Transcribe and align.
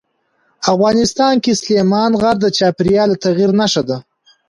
افغانستان 0.73 1.33
کې 1.43 1.59
سلیمان 1.61 2.11
غر 2.21 2.35
د 2.41 2.45
چاپېریال 2.57 3.07
د 3.11 3.15
تغیر 3.25 3.51
نښه 3.59 3.83
ده. 3.89 3.97